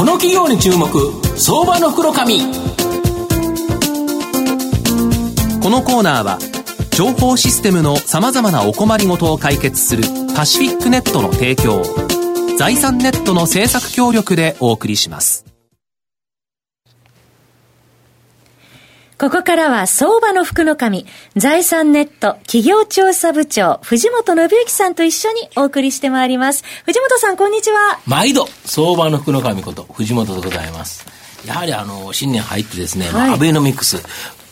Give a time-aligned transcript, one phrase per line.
[0.00, 0.88] この企業に注目
[1.36, 2.16] 相場の袋こ
[5.68, 6.38] のコーナーは
[6.92, 11.82] 情報システムのさまざまなお困りごとを解決するパシフィックネットの提供
[12.56, 15.49] 財産ネットの政策協力でお送りします。
[19.20, 21.04] ここからは相場の福の神、
[21.36, 26.64] 財産ネット企業調査部長、藤本信之さんと一緒にお送りしてまいります。
[26.86, 28.00] 藤本さん、こんにちは。
[28.06, 31.06] 毎度、相場の福の神こと、藤本でございます。
[31.44, 34.02] やはりあの、新年入ってですね、はい、アベノミクス、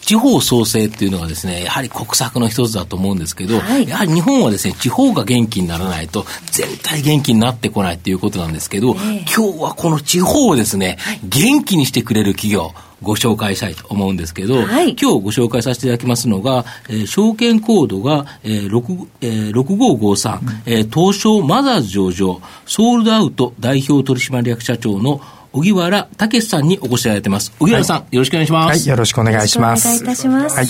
[0.03, 25.21] 地方創生っていうのがですね、やはり国策の一つだと思うんですけど、はい、やはり日本はですね、地方が元気にならないと、全体元気になってこないっていうことなんですけど、えー、今日はこの地方をですね、はい、元気にしてくれる企業、ご紹介したいと思うんですけど、はい、今日ご紹介させていただきますのが、えー、証券コードが、えー6えー、6553、うん、えー、東証マザーズ上場、ソールドアウト代表取締役社長の
[25.53, 27.53] 荻原武さんにお越しいただいてます。
[27.61, 28.67] 荻原さん、はい、よろしくお願いします。
[28.69, 29.89] はい、よろしくお願いします。
[29.89, 30.57] お願いいたします。
[30.57, 30.67] はい。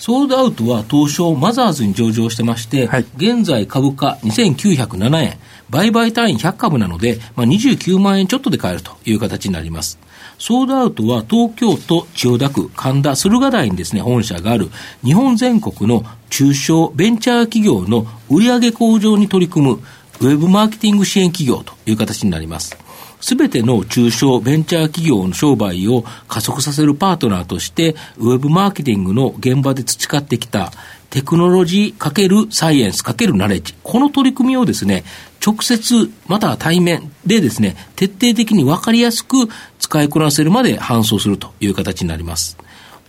[0.00, 9.98] ソールドアウトは東証マザーズに上場してまして、はい、現在株価2907円、売買単位100株なので、まあ、29万円ちょっとで買えるという形になります。
[10.40, 14.70] ソードアウトは東京都千代田区神田駿河台にですね、本社がある。
[15.04, 19.82] 日本全国の中小ベンチャー企業の売上向上に取り組む。
[20.20, 22.74] ウェブマーケティング支援企業という形になります。
[23.20, 30.72] すべての中小ベンチャー企業の商売を加速させるパートナーとして、ウェブマーケティングの現場で培ってきた。
[31.10, 35.02] テクノロジー×サイエンス×ナレッジ、この取り組みをですね、
[35.44, 39.48] 直接、または対面でですね、徹底的に分かりやすく
[39.80, 42.56] 使いこなせるまで搬送するという形になります。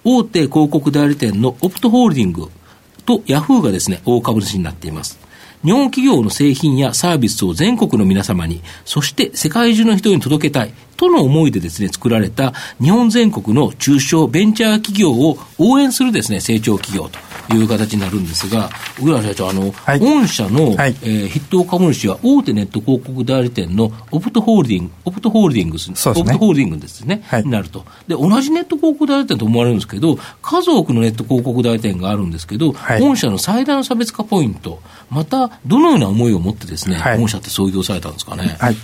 [0.04, 2.50] 大手広告代理店のオプトホールディング
[3.06, 5.20] とヤフーがですね、大株主になっています。
[5.64, 18.70] 日本企業の製品やサービスを全国の皆様に、そして世界中の人に届けたいとの思いでですね、作られた日本全国の中小ベンチャー企業を応援するですね、成長企業という形になるんですが、
[19.00, 27.84] 小倉社長、あの、はい、御社の、はい、えー、筆頭株主は大手ネット広告代理店のオプトホールディング、オプトホールディングス、ね、オプトホールディングですね、はい、になると。
[28.08, 38.58] で、同じネット広告代理店と思われるんですけど、数多くのネット広告代理店があるんですけど、はい、御社の最大の差別化ポイント、また、どのような思いを持ってですね、はい、御社って創業されたんですかね？
[38.60, 38.76] はい。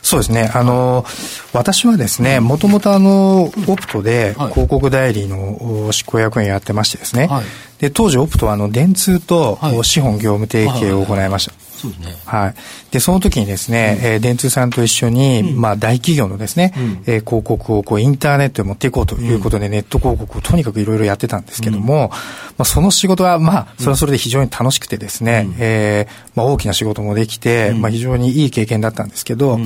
[0.00, 0.50] そうですね。
[0.54, 1.04] あの、
[1.52, 7.44] 私はですね、もともとあの、オプトで広告代理の執行役員やってましてですね、はい、
[7.78, 11.52] で、当時オプトはあの、電通と資本業務提携を行いました。
[11.78, 12.16] そうですね。
[12.24, 12.54] はい。
[12.90, 22.16] で、その時にですね、うん、えー、電通さんと一緒に、うん、まあ、大企業のですね、うん、えー、広告をこう、インターネットに持っていこうということで、うん、ネット広告をとにかくいろいろやってたんですけども、ま
[22.58, 29.58] あ、その仕事は、まあ、それはそれで非常に楽しくてですね、うん、えー、まあ、大きな仕事もできて、まあ、非常にいい経験だったんですけど、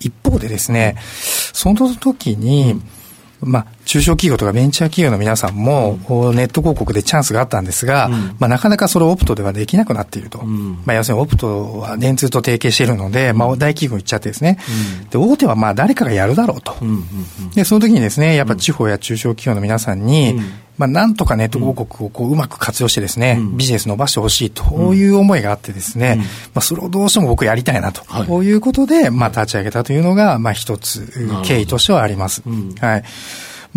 [0.00, 0.96] 一方でですね、
[1.52, 2.80] その時に、
[3.40, 10.40] まあ、中小企業とかベンチャー企業の皆さんも、うん、ネット広告でチャンスがあったんですが、うん、まあ、なかなかそれをオプトではできなくなっていると。
[10.40, 14.58] うん、まあ、要するにオプトは電通と提携しているので、まあ、大企業行っちゃってですね、
[15.10, 16.76] で、大手はまあ、誰かがやるだろうと。
[17.54, 20.40] で、その時にですね、やっぱ地方や中小企業の皆さんに、
[20.78, 31.12] まあ、なんとかネット広告をこううまく活用してですね、うん、ビジネス伸ばしてほしいという思いがあってですね、うん、まあ、それをどうしても僕やりたいなと、はい、こういうことで、まあ、立ち上げたというのが、まあ、一つ、
[31.44, 32.42] 経緯としてはあります。
[32.80, 33.04] はい。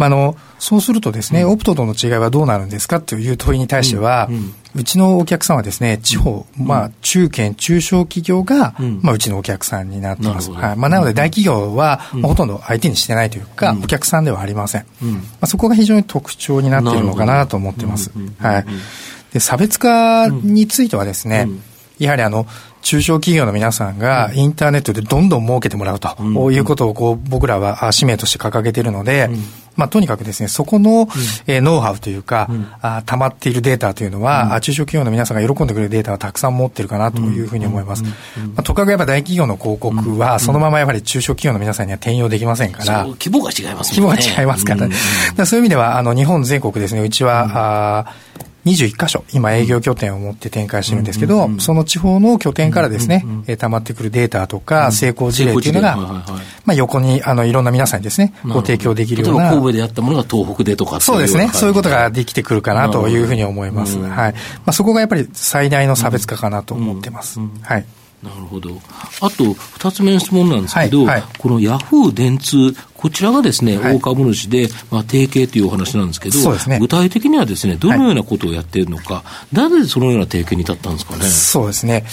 [0.01, 10.51] まあ、あの、そうするとですね、うん、オプトとの違いはどうなるんですかという問いに対しては、うん、うちのお客さんはですね、地方、うん、まあ、中堅、中小企業が、まあ、うちのお客さんになってます。
[10.51, 10.75] はい。
[10.75, 14.85] まあ、なので大企業は、まあ、ほとんど相手にしてないというか、お客さんではありません。
[15.01, 18.11] まあ、そこが非常に特徴になっているのかなと思ってます。
[18.39, 18.65] はい。
[19.33, 21.47] で、差別化についてはですね、
[21.99, 22.47] やはりあの、
[22.81, 29.29] 中小企業の皆さんがインターネットでどんどん儲けてもらうと、ういうことをこう僕らは使命として掲げているので、
[29.75, 31.07] まあ、とにかくですね、そこの、
[31.47, 32.49] えー、ノウハウというか、
[32.81, 38.03] あ溜まっているデータというのは、中小企業の皆さんが喜んでくれるデータはたくさん持ってるかなというふうに思います。
[38.03, 38.09] ま
[38.57, 43.05] あ、とかくやっぱ大企業の広告は、そのままやはり中小企業の皆さんには転用できませんから。
[43.05, 44.01] 規模が違いますね。
[44.01, 45.45] 規模が違いますから。
[45.45, 48.15] そういう意味では、あの、日本全国ですね、うちは、あ
[48.65, 56.25] 21箇所、今営業拠点を持って展開してるんですけど、その地方の拠点からですね、え溜まってくるデータとか、成功事例っていうのが、ま
[56.67, 59.49] あ横に、あの、いろんな皆さんにですね、ご提供できるような。
[59.49, 61.49] 神戸でやったものが東北でとかそうですね。
[61.53, 63.97] そういうことができてくるかなというふうに思います。
[63.97, 64.07] はい。
[64.07, 64.37] ま
[64.67, 67.39] あそこがやっぱり最大の差別化かなと思ってます。
[67.63, 67.85] はい。
[68.23, 68.79] なるほど。
[69.21, 76.37] あと、二つ目の質問なんですけど、はいはい、このヤフー電通、こちらがですね、はい、大株主で、まあ、提携というお話なんですけど、
[76.67, 81.25] ね、具体的にはですね、どのようなことをやっているのか、なぜそのような提携に至ったんですかね？
[81.25, 82.05] そうですね。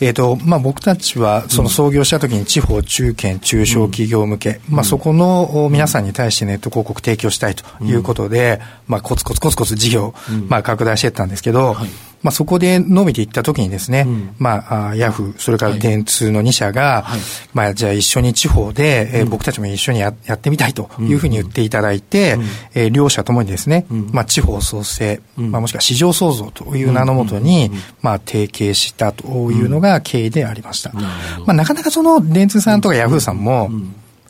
[0.00, 10.14] えっ、ー、と、まあ、僕たちは、その創業した時に地方、中堅、中小企業向け、まあ、そこの皆さんに対してネット広告提供したいということで、まあ、コツコツコツコツ事業、
[10.48, 11.88] まあ、拡大していったんですけど、はい
[12.22, 17.20] まあ、そこで伸びていったときにですね、うん、まあ、ヤフー、それから電通の2社が、はい、
[17.52, 22.42] まあ、じゃあ一緒に地方で、えー、僕たちも一緒にややってみたいというふうに言っていただいて、うん、
[22.74, 27.70] えー、両者ともにですね、うん、まあ、地方創生、まあ、もしくは市場創造という名のもとに、
[28.00, 30.92] まあ、提携したというのが経緯でありました。
[30.92, 31.10] ま
[31.48, 33.70] あ、なかなかその電通さんとかヤフーさんも、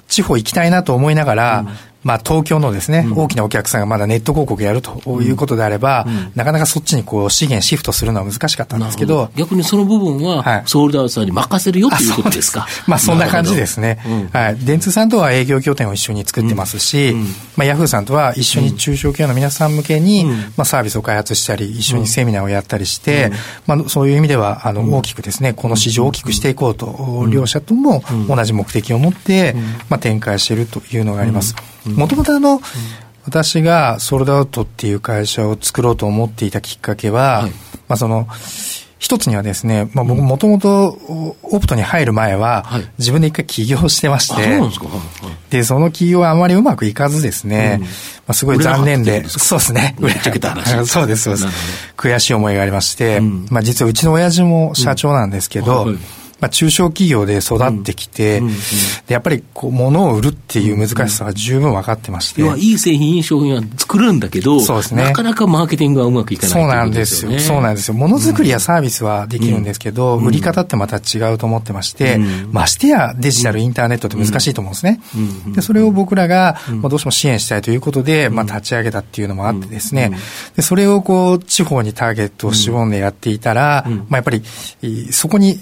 [0.08, 1.66] 地方行きたいなと思いながら、
[2.02, 12.66] まあ、東京のですね、うん、大きなお客さんがまだネット広告やるということであれば、なかなかそっちにこう資源シフトするのは難しかったんですけど、逆にその部分は、ソールドアウトさんに任せるよということですか？
[12.86, 13.98] まあ、そんな感じですね。
[14.32, 14.56] はい。
[14.58, 17.14] 電通さんとは営業拠点を一緒に作ってますし、
[17.56, 23.30] まあ、ヤフーさんとは一緒に中小企業の皆さん向けに、まあ、サービスを開発したり、一緒にセミナーをやったりして、
[23.66, 29.54] まあ、そういう意味では、あの、大きくですね、この市場を大きくしていこうと、両者とも同じ目的を持って、
[29.88, 31.54] まあ、展開しているというのがあります。
[31.86, 32.60] もともとあの、
[33.24, 37.56] 私がソールドアウトっていう会社を作ろうと思っていたきっかけは、はい、ま
[37.90, 38.26] あその、
[39.02, 40.96] 一つにはですね、まあ、僕もともと
[41.42, 42.64] オプトに入る前は、
[42.98, 44.60] 自分で一回起業してまして、
[45.50, 47.88] でその起業はあまりうまくいかずですね、ま
[48.28, 49.96] あ、すごい残念で、そうですね。
[49.98, 50.86] 売れちゃった話。
[50.86, 51.46] そうです、そうです。
[51.96, 55.92] 悔しい思いがありまして、まあ実はうちの親父も社長なんですけど、
[56.42, 58.56] まあ、中小企業で育ってきて、うんうんうん、
[59.06, 62.42] でやっぱりこう物を売るっていう難しさは十分分かってまして。
[62.42, 65.04] 要はいい製品、いい商品は作るんだけど、そうですね。
[65.04, 67.38] なかなかマーケティングはうまくいかない、そうなんですよ。
[67.38, 67.94] そうなんですよ。
[67.94, 72.18] ものづくりやサービスはできるんですけど、売り方ってまた違うと思ってまして、
[72.50, 75.00] ましてやデジタル、インターネットって難しいと思うんですね。
[75.54, 80.10] で、それを僕らが、まあ、どうしても支援したいということで、まあ、立ち上げたっていうのもあってですね、
[80.56, 84.42] でそれをこう、地方にターゲットを絞んでやっていたら、まあ、やっぱり、
[85.12, 85.58] そこに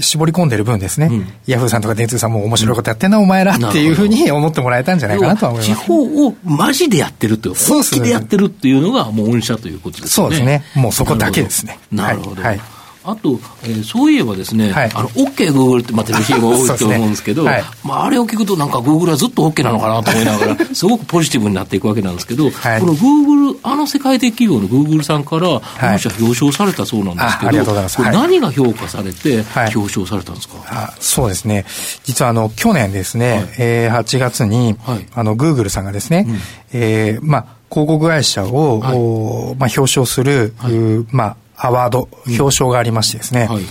[0.00, 5.68] 絞り込んでる分ですね、ね、うん、ヤフーさんとか電通さんも面白いことやってんな、お前らっていうふうに思ってもらえたんじゃないかなと思います。
[5.68, 10.10] 地方をマジでやってるっていう、本気でやってるっていうのが、もう御社ということですね。
[10.10, 10.64] そうですね。
[10.74, 11.78] もうそこだけですね。
[11.90, 12.42] なるほど。
[12.42, 12.60] はい、
[13.02, 17.50] あと、えー、そういえばですね、はい、あの、OK、Google って、まあ、テレビ CM 多いと思うんですけど、ね。
[17.50, 25.48] はい、まあ、あれを聞くとなんか Google はずっと OK なのかなと思いながら、 すごくポジティブになっていくわけなんですけど、はい、この Google、あの世界的企業の Google さんから、
[25.92, 27.90] 御社表彰されたそうなんですけど、ありがとうござい。
[27.90, 29.44] これ何が評価されて、
[29.74, 31.64] 表彰されたんですか、あそうですね。
[32.04, 34.76] 実はあの、去年ですね、はい、えー、8月に、
[35.14, 36.40] あの、Google さんがですね、うん、
[36.74, 40.72] えー、まあ、広告会社を、はい、まあ、表彰する、はい、
[41.10, 43.62] まあ、アワード、表彰がありましてですね、はい、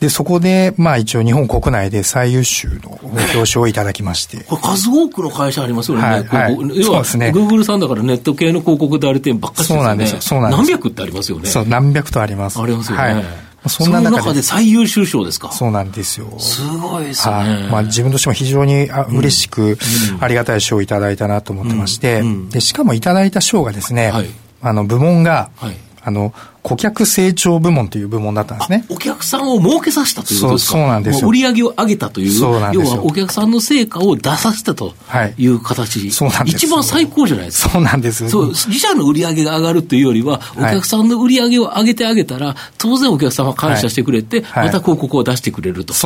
[0.00, 4.38] で、そこで、まあ一応日本国内で最優秀の表彰をいただきまして。
[4.44, 6.02] これ数多くの会社ありますよね。
[6.02, 9.82] はい、はい、要は、ね、グーグルさんだからネット系の広告代理店ばっかりですよね。
[9.82, 10.20] そうなんですよ。
[10.20, 11.48] そうなんです何百ってありますよね。
[11.48, 12.60] そう、何百とあります。
[12.60, 13.02] ありますよね。
[13.14, 13.24] はい
[13.66, 15.52] そんな中で最優秀賞ですか？
[15.52, 16.32] そうなんですよ。
[16.38, 17.34] すごいですね。
[17.34, 19.76] はい、まあ自分としても非常にあ嬉しく、
[20.18, 24.30] ありがたい賞をいただいたなと思ってまして、で、しかもいただいた賞がですね、はい、
[24.62, 26.32] あの部門が、はいあの、
[26.62, 28.84] 顧客成長部門という部門だったんですね。
[28.88, 30.72] お客さんを儲けさせたということですか？
[30.72, 31.28] そうなんですよ。
[31.28, 34.94] 売り上げを上げたという、そうなんです要はお客さんの成果を出させたと
[35.38, 37.70] いう形、はい、そうなんです一番最高じゃないですか。
[37.70, 38.28] そうなんです。
[38.28, 45.96] そう、自社の売り上げが上がるというよりは、お客さんの売り上げを上げてあげたら、当然お客さんは感謝してくれて、はい、また広告を出してくれるとい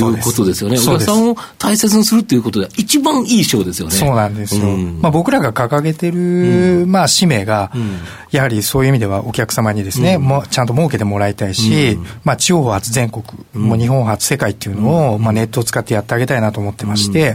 [0.00, 0.78] うことですよね。
[0.78, 3.94] お客さんを大切にするということで、一番いい賞ですよね。
[3.94, 4.66] そうなんですよ。
[4.66, 7.98] うん、まあ僕らが掲げてる、うん、まあ使命が、うん、
[8.30, 17.34] やはりそういう意味ではお客様にですね、もうちゃんと設けてもらいたいし、まあ地方発全国、もう日本初世界っていうのを、まあネットを使ってやってあげたいなと思ってまして、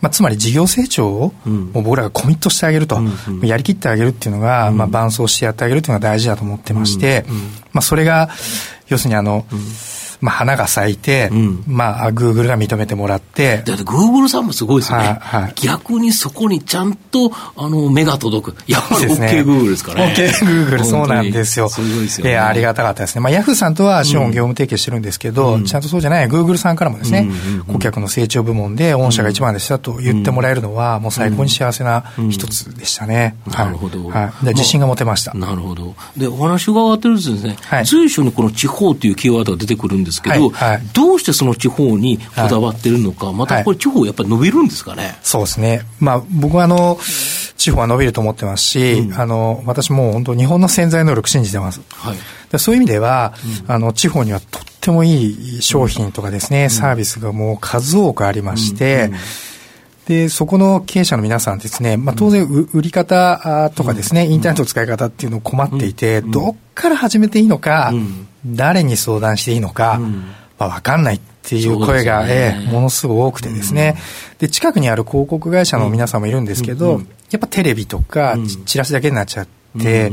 [0.00, 3.00] まあ、つまり事業成長を、もう僕らがコミットしてあげると、
[3.42, 7.24] やりきってあげるっていうのが、まあ、伴走してやってあげるっていうのが大事だと思ってまして、
[7.72, 8.28] まあ、それが、
[8.88, 9.46] 要するにあの、
[10.20, 13.62] まあ、花が咲いて、うん、まあ、グーグルが認めてもらって。
[13.66, 15.18] だって、グーグルさんもすごいですよね。
[15.20, 18.56] はいはい、逆にそこにちゃんと、あの、目が届く。
[18.66, 20.14] やっぱり OK グーグルですかね。
[20.16, 21.68] OK グーグル、そうなんですよ。
[21.68, 22.38] すごいですよ、ね。
[22.38, 23.20] ありがたかったですね。
[23.20, 27.28] まあ、ヤフーさんとは資本業務提携してるんですけど、うん、ちゃんとそうじゃない、グーグルさんからもですね、
[27.66, 33.36] 顧客の成長部門で、御社が一番でしたと言ってもらえるのは、もう最高に幸せな一つでしたね。
[33.46, 34.08] なるほど。
[34.08, 34.46] はい。
[34.48, 35.34] 自信が持てました。
[35.34, 35.94] なるほど。
[36.16, 46.98] で、お話伺ってるんですね、はい、随所にこの地方というキーワードが出てくるんですけど、はいどうしてその地方にこだわってるのか、はい、またこれ、地方、やっぱり伸びるんですかね、そうですね、まあ、僕はあの
[47.56, 51.80] 地方は伸びると思ってますし、うん、あの私も本当、日本の潜在能力信じてます。
[51.90, 52.16] はい。
[52.58, 53.34] そういう意味では、
[53.66, 59.16] うん、あの地方にはとってもいい商品とかですね、うん、サービスがもう数多くありまして、うん
[60.06, 67.92] で、そこの経営者の皆さんですね、まあ、当然、売り方とかですね、インターネットの使い方っていうのを困っていて、どっから始めていいのか、
[68.54, 70.00] 誰に相談していいのか、
[70.58, 73.96] まあ、わかんないっていう声が、ね、えー、ものすごく多くてですね、
[74.32, 79.46] うん、で、近くにある広告会社の皆さんもいるんですけど、うん、やっぱテレビとか、チラシだけになっちゃっ
[79.78, 80.10] て、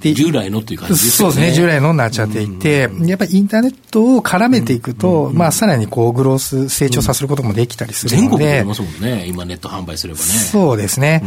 [0.00, 1.10] で従来のっていう感じですね。
[1.12, 8.22] そうですね、従来のになっちゃっていて、やっぱりインターネットを絡めていくと、まあ、さらにこう、グロース、成長させることもできたりするので。
[8.22, 10.24] 全国でありますもんね、今ネット販売すればね。
[10.26, 11.22] そうですね。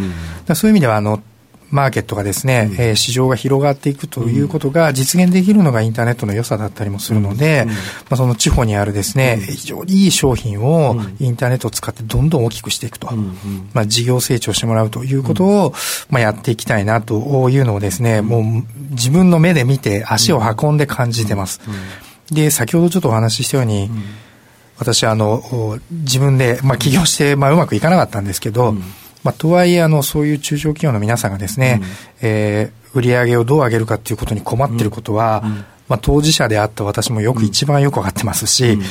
[0.54, 1.22] そういう意味では、あの、
[1.72, 7.76] マーケットがですね、うん、えー、市場が広がっていくということが実現できるのがインターネットの良さだったりもするので、うん、ま
[8.12, 13.10] あ、その地方にあるですね、うん、非常にいい商品をインターネットを使ってどんどん大きくしていくと、
[13.74, 15.74] まあ、事業成長してもらうということを、
[16.10, 18.44] まあ、やっていきたいなというのをですね、もう
[18.92, 21.62] 自分の目で見て足を運んで感じてます。
[22.32, 23.90] で、先ほどちょっとお話ししたように、
[24.78, 28.76] 私、あの、自分で、まあ、起業して、まあ、うまくいかなかったんですけど、
[29.25, 31.88] まあ、とはいえ、あの、そういう中小企業の皆さんがですね、うん、
[32.22, 35.51] えー、売り上げをどう上げるかっていうことに困っていることは、うん、
[35.88, 38.82] まあ、当事者であった私もよく一番よくわかってますし、うん、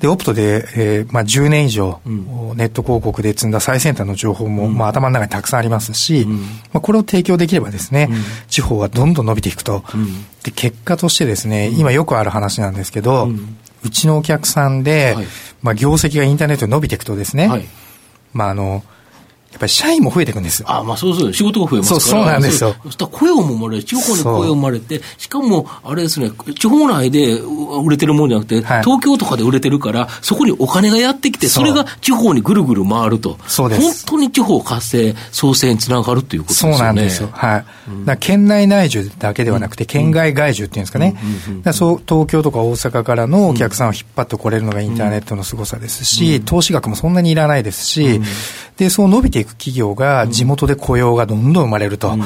[0.00, 6.24] で、オプトで、えー、まあ、10年以上、ネット広告で積んだ最先端の情報も、まあ、頭の中にたくさんありますし、
[6.72, 8.08] まあ、これを提供できればですね、
[8.48, 9.84] 地方はどんどん伸びていくと。
[10.42, 13.28] で、結果としてですね、今よくある話なんですけど、
[13.84, 15.26] うちのお客さんで、はい、
[15.60, 17.64] まあ、業績がインターネットで伸びていくとですね、はい、
[18.32, 18.82] まあ、あの、
[19.52, 20.66] やっぱり社員も増えていくんですよ。
[20.70, 22.74] あまあそうそう、仕事が増えますからそう、そうなんですよ。
[22.84, 33.38] そしたら雇用も生まれる、地方に雇用生まれて、しかも、あれですね、地方内で売れてるもんじゃなくて、はい、東京とかで売れてるから、そこにお金がやってきて、それが地方にぐるぐる回ると。
[33.46, 34.06] そうです。
[34.06, 36.78] 本当に地方活性、創生につながるっていうことですよね。
[36.78, 37.28] そうなんですよ。
[37.32, 37.64] はい。
[38.06, 41.16] うん、県内内需だけではなくて、県外外需っていうんですかね。
[41.72, 48.20] そう東京とか大阪からのお客さんを引っ張ってこれるのがインターネットの凄さですし、投資額もそんなにいらないですし、
[48.76, 52.16] で、そう伸びていく企業が地元で雇用がどんどん生まれると。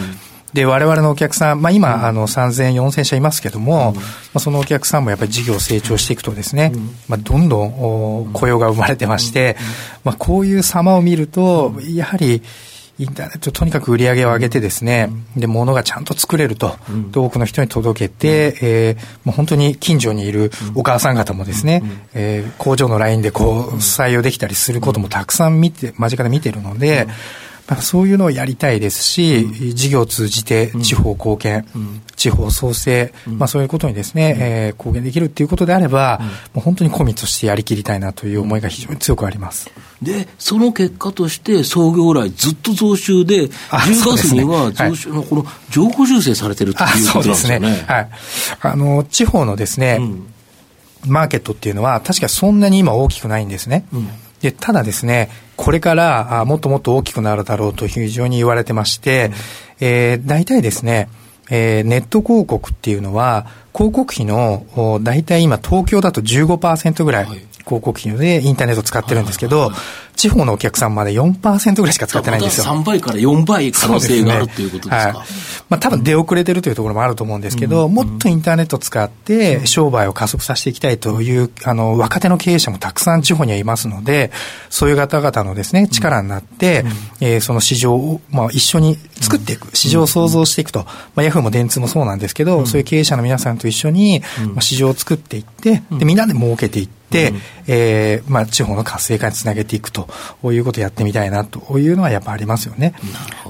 [0.53, 4.01] で、我々のお客さん、まあ今、あの、3000、4000社いますけども、ま
[4.35, 6.73] あそのお客さんもやっぱり事業成長していくとですね、
[7.09, 9.57] まあどんどん雇用が生まれてまして、
[10.03, 12.43] まあこういう様を見ると、やはり、
[12.99, 16.77] インターネットとにかく売り上げを上げてですね、で、物がちゃんと作れると、
[17.15, 21.83] 多くの人に届けて、えー、もう本当に近所にいるお母さん方もですね、
[22.15, 27.07] えー、工場のラインでこう、採用できたりすることもたくさん見て、間近で見てるので、
[27.69, 36.21] まあ、そういうのをやりたいですし、うん、事業を通じて地方貢献、うん、地方創生、うん、まあ、そういうことにですね、うん、えー、貢献できるっていうことであれば、
[36.55, 39.71] もう本当にコミットしてやりきりたいなという思いが非常に強くあります。
[40.03, 47.59] で、その結果として、創業来ずっと増収で、10月には増収の、この情報修正されてるということなんですね。
[47.61, 47.85] ね。
[47.87, 48.09] はい。
[48.61, 50.01] あの、地方のですね、
[51.07, 53.87] マーケットっていうのは、確かそんなに今大きくないんですね。
[54.43, 59.35] で、ただですね、これからあもっともっと大きくなるだろうと非常に言われてまして、うん、
[59.81, 61.09] えー、大体ですね、
[61.49, 67.27] えー、ネット広告っていうのは、広告費の大体今東京だと15%ぐらい
[67.67, 69.73] 広告費でインターネット使ってるんですけど、
[70.17, 72.65] 地方のお客さんまで4%ぐらいしか使ってないんですよ。
[72.65, 75.19] 3倍から4倍可能性があるっていうことですか。
[75.19, 75.29] はい、
[75.69, 84.33] まあ多分出遅れてるというところもあると思うんですけど、もっとインターネットを使って商売を加速させていきたいという、あの、若手の経営者もたくさん地方にはいますので、
[84.71, 86.85] そういう方々のですね、力になって、
[87.21, 94.23] えー、その市場を、まあ一緒に作っていく、市場を創造していくと、まあヤフーも電通もそうなんですけど、そういう経営者の皆さんと一緒に、
[94.55, 100.06] まあ市場を作っていって、で、みんなで儲けていって、で、うん、えー、まあ、地方の活性化につなげていくと
[100.45, 102.95] いうことをやってみたいなというのはやっぱありますよね。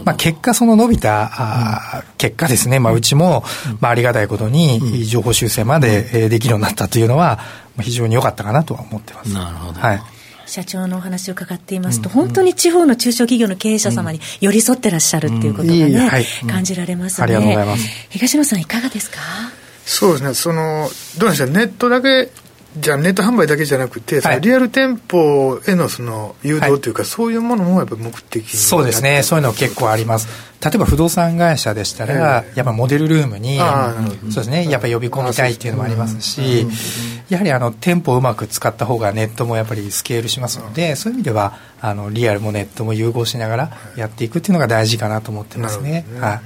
[0.05, 3.45] まあ、結果、その伸びた、あ結果ですね、まあ、うちも、
[3.81, 7.41] まあ、ありがたいことに、情報修正までできるようになったというのは、
[7.81, 9.33] 非常に良かったかなとは思ってます。
[9.33, 9.81] なるほど。
[9.81, 10.03] はい。
[10.47, 16.09] 社長のお話を伺っていますと、うん、本当に地方の中小企業の経営者様に寄り添ってらっしゃるっていうことがね、うん。
[16.09, 17.25] はい、感じられますね。
[17.25, 17.85] ありがとうございます。
[18.11, 19.19] 東野さんいかがですか？
[19.85, 22.31] そうですね、その、どうなんでしょう、ネットだけ
[22.78, 30.28] じゃあネット販売だけじゃなくて、はい、リアル店舗へのその誘導というか、はい、そういうものもやっぱ目的そうですね、そういうの結構あります。
[30.62, 33.59] 例えば不動産会社でしたら、やっぱモデルルームに、
[34.30, 36.66] そうですね、やっぱ呼び込みたいっていうのもありますし、
[37.28, 46.04] やはりあの店舗をうまく使った方がネットもやっぱりスケールしますので、そういう意味ではあのリアルもネットも融合しながらやっていくっていうのが大事かなと思ってますね。
[46.11, 46.21] ね。
[46.21, 46.40] はい。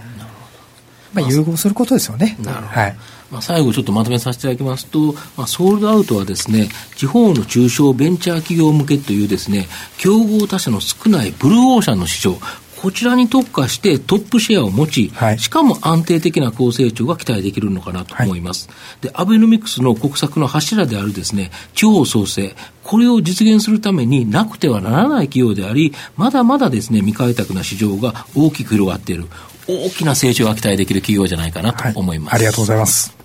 [1.14, 2.36] まあ融合することですよね。
[2.44, 2.96] はい
[3.30, 9.68] まあ、最後ちょっとまとめさせていただきますと、まあ、ソールドアウトはですね、地方の中小ベンチャー企業向けというですね、
[9.98, 12.36] 競合他社の少ないブルーオーシャンの市場、
[12.80, 18.68] こちらに特化してトップシェアを持ち、はい、しかも安定的な高成長が期待できるのかなと思います。
[18.68, 29.26] はい、で、アベノミクスの国策の柱であるですね、地方創生、これを実現するためになくてはならない企業であり、まだまだですね、未開拓な市場が大きく広がっている。
[29.68, 32.32] 大きな成長が期待できる企業じゃないかなと思います。
[32.32, 33.19] はい、ありがとうございます。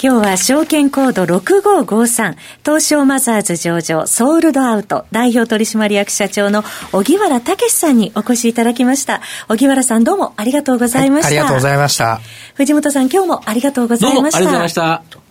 [0.00, 6.62] 今日は証券コード6553東証マザーズ上場ソールドアウト代表取締役社長の
[6.92, 9.20] 荻原武さんにお越しいただきました。
[9.48, 12.20] 荻原さんどうもありがとうございました、はい、ありがとうございました。
[12.54, 14.38] 藤本さん今日もありがとうございました。
[14.38, 15.27] どうもありがとうございました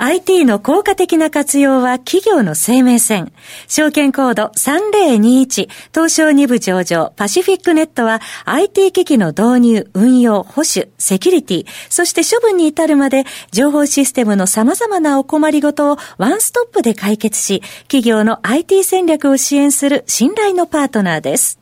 [0.00, 3.32] IT の効果的な活用は企業の生命線。
[3.66, 21.58] 証券コード3021東証2部上場パシフィックネットは IT 機器の導入、運用、保守、セキュリティ、そして処分に至るまで情報システムの様々なお困りごとをワンストップで解決し、企業の IT 戦略を支援する信頼のパートナーです。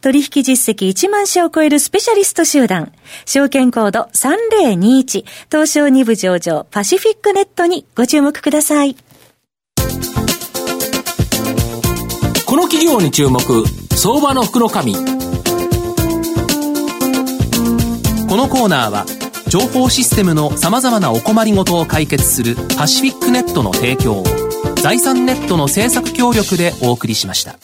[0.00, 2.92] 取引実績1万社を超えるスペシャリスト集団、
[3.26, 8.96] 証券コード3021、東証2部上場パシフィックネットにご注目ください。
[12.46, 13.40] この企業に注目、
[13.96, 14.68] 相場の福の。
[14.68, 14.74] こ
[18.36, 19.06] のコーナーは、
[19.48, 24.24] 情報システムの様々なお困りごとを解決するパシフィックネットの提供を、
[24.82, 27.58] 財産ネットの政策協力でお送りしました。